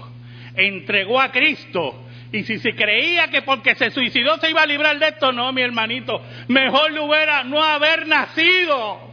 Entregó 0.55 1.21
a 1.21 1.31
Cristo 1.31 2.05
y 2.33 2.43
si 2.43 2.59
se 2.59 2.75
creía 2.75 3.29
que 3.29 3.43
porque 3.43 3.75
se 3.75 3.91
suicidó 3.91 4.37
se 4.39 4.51
iba 4.51 4.63
a 4.63 4.67
librar 4.67 4.99
de 4.99 5.09
esto, 5.09 5.33
no, 5.33 5.53
mi 5.53 5.63
hermanito. 5.63 6.21
Mejor 6.49 6.93
le 6.93 7.01
hubiera 7.01 7.45
no 7.45 7.63
haber 7.63 8.07
nacido. 8.07 9.09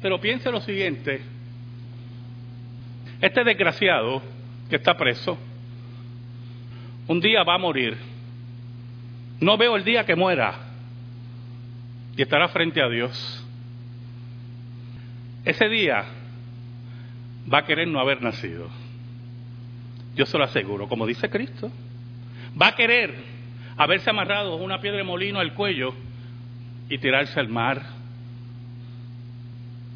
Pero 0.00 0.20
piense 0.20 0.50
lo 0.50 0.60
siguiente. 0.60 1.20
Este 3.20 3.44
desgraciado 3.44 4.22
que 4.70 4.76
está 4.76 4.96
preso, 4.96 5.36
un 7.06 7.20
día 7.20 7.42
va 7.42 7.56
a 7.56 7.58
morir. 7.58 7.98
No 9.40 9.58
veo 9.58 9.76
el 9.76 9.84
día 9.84 10.06
que 10.06 10.16
muera. 10.16 10.54
Y 12.16 12.22
estará 12.22 12.48
frente 12.48 12.82
a 12.82 12.88
Dios. 12.88 13.46
Ese 15.44 15.68
día 15.68 16.04
va 17.52 17.58
a 17.58 17.64
querer 17.64 17.88
no 17.88 18.00
haber 18.00 18.22
nacido. 18.22 18.68
Yo 20.14 20.26
se 20.26 20.36
lo 20.36 20.44
aseguro, 20.44 20.88
como 20.88 21.06
dice 21.06 21.30
Cristo. 21.30 21.70
Va 22.60 22.68
a 22.68 22.74
querer 22.74 23.14
haberse 23.76 24.10
amarrado 24.10 24.56
una 24.56 24.80
piedra 24.80 24.98
de 24.98 25.04
molino 25.04 25.38
al 25.38 25.54
cuello 25.54 25.94
y 26.88 26.98
tirarse 26.98 27.38
al 27.38 27.48
mar. 27.48 27.82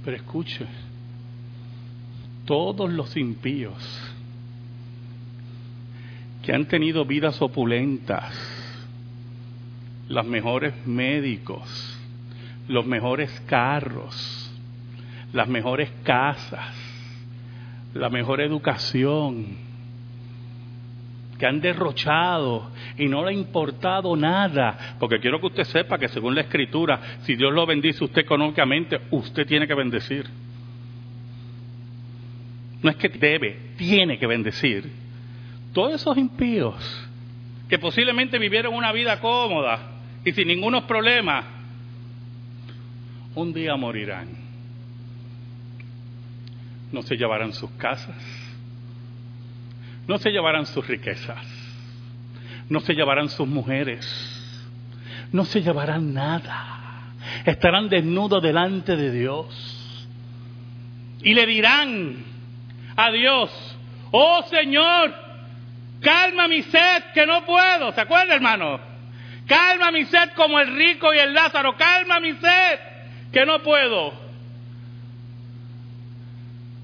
Pero 0.05 0.17
escuche, 0.17 0.67
todos 2.45 2.91
los 2.91 3.17
impíos 3.17 4.13
que 6.43 6.53
han 6.53 6.67
tenido 6.67 7.05
vidas 7.05 7.41
opulentas, 7.41 8.35
los 10.09 10.27
mejores 10.27 10.87
médicos, 10.87 11.99
los 12.69 12.87
mejores 12.87 13.31
carros, 13.47 14.53
las 15.33 15.49
mejores 15.49 15.91
casas, 16.03 16.94
la 17.95 18.11
mejor 18.11 18.41
educación, 18.41 19.57
que 21.39 21.47
han 21.47 21.61
derrochado 21.61 22.71
y 22.97 23.07
no 23.07 23.25
le 23.25 23.31
ha 23.31 23.33
importado 23.33 24.17
nada, 24.17 24.97
porque 24.99 25.19
quiero 25.19 25.41
que 25.41 25.47
usted 25.47 25.65
sepa 25.65 25.99
que 25.99 26.09
según 26.09 26.35
la 26.35 26.43
escritura, 26.43 27.19
si 27.23 27.35
Dios 27.37 27.53
lo 27.53 27.67
bendice 27.67 28.05
usted 28.05 28.23
económicamente, 28.23 29.01
usted 29.11 29.47
tiene 29.47 29.67
que 29.67 29.75
bendecir. 29.75 30.27
No 32.83 32.91
es 32.91 32.97
que 32.97 33.09
debe, 33.09 33.71
tiene 33.77 34.19
que 34.19 34.27
bendecir. 34.27 34.91
Todos 35.73 35.95
esos 35.95 36.17
impíos 36.19 37.09
que 37.69 37.79
posiblemente 37.79 38.39
vivieron 38.39 38.75
una 38.75 38.93
vida 38.93 39.21
cómoda 39.21 40.01
y 40.25 40.33
sin 40.33 40.49
ningunos 40.49 40.85
problemas, 40.85 41.45
un 43.35 43.53
día 43.53 43.75
morirán. 43.77 44.44
No 46.95 47.03
se 47.03 47.17
llevarán 47.17 47.53
sus 47.53 47.73
casas, 47.73 48.15
no 50.07 50.17
se 50.19 50.31
llevarán 50.31 50.65
sus 50.65 50.87
riquezas, 50.87 51.45
no 52.69 52.79
se 52.79 52.95
llevarán 52.95 53.29
sus 53.29 53.49
mujeres, 53.49 54.07
no 55.33 55.45
se 55.45 55.61
llevarán 55.61 56.15
nada. 56.15 57.13
Estarán 57.45 57.89
desnudos 57.89 58.41
delante 58.41 58.95
de 58.95 59.11
Dios 59.11 60.07
y 61.21 61.35
le 61.35 61.47
dirán 61.47 62.25
a 62.95 63.11
Dios, 63.11 63.51
oh 64.13 64.45
Señor, 64.49 65.13
calma 66.01 66.47
mi 66.47 66.63
sed 66.63 67.03
que 67.13 67.27
no 67.27 67.45
puedo. 67.45 67.91
¿Se 67.91 68.03
acuerda, 68.03 68.37
hermano? 68.37 68.79
Calma 69.49 69.91
mi 69.91 70.05
sed 70.05 70.31
como 70.37 70.61
el 70.61 70.73
rico 70.77 71.13
y 71.13 71.19
el 71.19 71.35
Lázaro, 71.35 71.77
calma 71.77 72.21
mi 72.21 72.35
sed 72.35 72.79
que 73.33 73.45
no 73.45 73.65
puedo. 73.65 74.24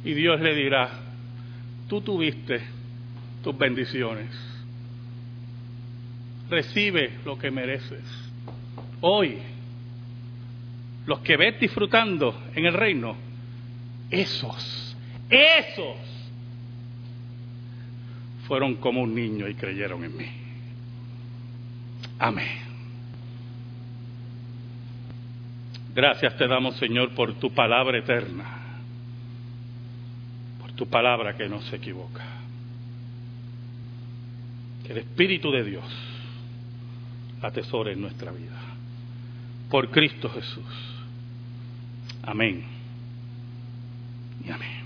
Y 0.04 0.14
Dios 0.14 0.40
le 0.40 0.54
dirá, 0.54 0.90
tú 1.88 2.00
tuviste 2.00 2.60
tus 3.42 3.56
bendiciones. 3.56 4.30
Recibe 6.48 7.18
lo 7.24 7.38
que 7.38 7.50
mereces. 7.50 8.02
Hoy, 9.00 9.38
los 11.06 11.20
que 11.20 11.36
ves 11.36 11.60
disfrutando 11.60 12.34
en 12.54 12.66
el 12.66 12.74
reino, 12.74 13.16
esos, 14.10 14.96
esos, 15.28 15.96
fueron 18.46 18.76
como 18.76 19.02
un 19.02 19.14
niño 19.14 19.48
y 19.48 19.54
creyeron 19.54 20.04
en 20.04 20.16
mí. 20.16 20.26
Amén. 22.18 22.70
Gracias 25.94 26.36
te 26.36 26.46
damos, 26.46 26.76
Señor, 26.76 27.14
por 27.14 27.34
tu 27.34 27.52
palabra 27.52 27.98
eterna, 27.98 28.59
tu 30.80 30.86
palabra 30.86 31.36
que 31.36 31.46
no 31.46 31.60
se 31.60 31.76
equivoca 31.76 32.24
el 34.88 34.96
Espíritu 34.96 35.52
de 35.52 35.62
Dios 35.62 35.84
atesore 37.42 37.92
en 37.92 38.00
nuestra 38.00 38.32
vida. 38.32 38.58
Por 39.70 39.90
Cristo 39.90 40.30
Jesús. 40.30 40.64
Amén. 42.22 42.64
Y 44.42 44.50
amén. 44.50 44.82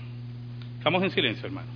Estamos 0.77 1.01
en 1.01 1.11
silencio, 1.11 1.45
hermano. 1.45 1.74